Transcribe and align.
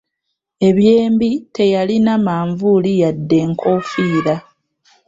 Eby'embi 0.67 1.29
teyalina 1.55 2.13
manvuuli 2.25 2.91
yadde 3.01 3.37
nkoofiira. 3.49 4.35